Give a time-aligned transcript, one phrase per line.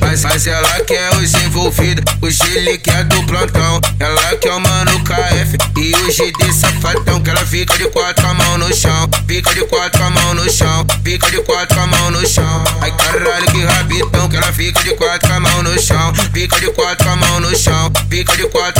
[0.00, 3.80] Mas, mas ela quer os envolvidos, o que é do plantão.
[3.98, 7.22] Ela quer o mano KF e o GD safadão.
[7.22, 10.50] Que ela fica de quatro a mão no chão, fica de quatro a mão no
[10.50, 12.64] chão, fica de quatro a mão no chão.
[12.82, 16.70] Ai caralho, que rabitão, que ela fica de quatro a mão no chão, fica de
[16.72, 18.79] quatro a mão no chão, fica de quatro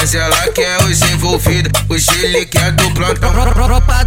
[0.00, 3.30] mas ela quer os envolvidos, o Gile que é do plantão.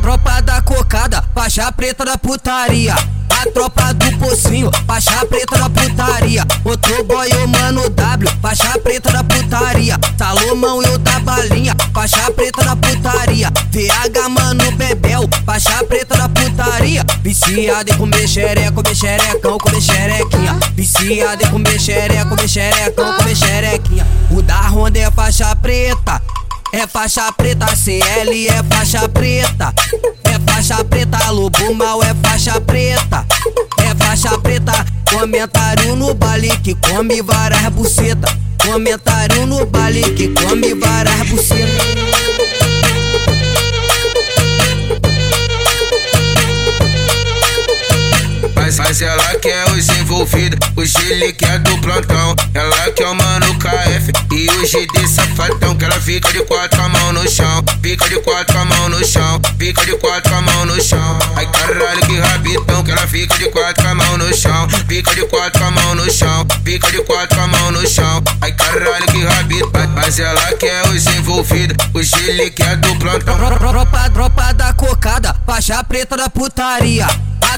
[0.02, 2.96] Tropa, da cocada, faixa preta da putaria.
[3.30, 6.44] A tropa do pocinho, faixa preta da putaria.
[6.66, 9.96] Outro boy, o mano W, faixa preta da putaria.
[10.18, 13.52] Salomão e o da balinha, faixa preta da putaria.
[13.72, 17.06] VH, mano, Bebel, faixa preta da putaria.
[17.22, 20.58] Viciado em comer xereca, comer xerecão, comer xerequinha.
[20.76, 24.08] Viciado em comer xereca, comer xerecão, comer xerequinha.
[24.84, 26.22] O da Honda é faixa preta.
[26.74, 29.74] É faixa preta, CL é faixa preta.
[30.26, 33.26] É faixa preta, lobo mal é faixa preta.
[33.78, 38.28] É faixa preta, comentário no baile que come várias buceta.
[38.62, 41.84] Comentário no baile que come várias buceta.
[48.54, 52.36] Mas, mas ela quer os envolvidos, o Gile que é do plantão.
[52.54, 55.76] Ela quer o mano KF e o GD safadão.
[55.76, 59.04] Que ela fica de quatro a mão no chão, fica de quatro a mão no
[59.04, 61.20] chão, fica de quatro a mão no chão.
[61.36, 65.26] Ai caralho, que rabitão, que ela fica de quatro a mão no chão, fica de
[65.26, 68.24] quatro a mão no chão, fica de quatro a mão no chão.
[68.42, 73.36] Ai caralho, que rabitão, mas ela quer os envolvidos, Gile que é do plantão.
[73.36, 77.08] Tropa, tropa da cocada, faixa preta da putaria.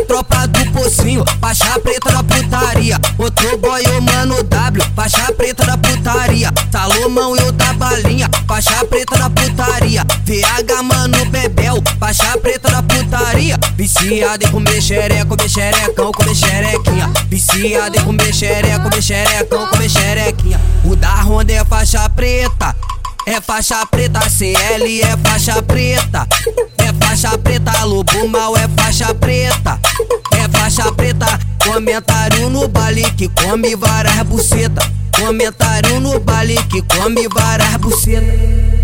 [0.07, 2.97] Tropa do pocinho, faixa preta da putaria.
[3.17, 6.51] Outro boy, o mano W, faixa preta da putaria.
[6.71, 10.05] Salomão e o da balinha, faixa preta da putaria.
[10.25, 13.57] VH, mano, Bebel, faixa preta da putaria.
[13.75, 17.11] Viciado em comer xereca, comer xerecão, comer xerequinha.
[17.29, 20.61] Viciado em comer xereca, comer xerecão, comer xerequinha.
[20.83, 22.75] O da Honda é faixa preta.
[23.27, 26.27] É faixa preta, CL é faixa preta.
[26.77, 29.64] É faixa preta, lobo mal é faixa preta.
[31.75, 34.81] Comentário no baile que come várias buceta.
[35.19, 38.74] Comentário no baile que come várias buceta.